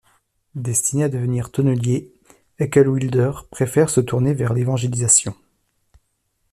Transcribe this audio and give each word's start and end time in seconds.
Destiné 0.55 1.03
à 1.03 1.09
devenir 1.09 1.51
tonnelier, 1.51 2.11
Heckewelder 2.57 3.33
préfère 3.51 3.91
se 3.91 4.01
tourner 4.01 4.33
vers 4.33 4.51
l’évangélisation. 4.51 5.35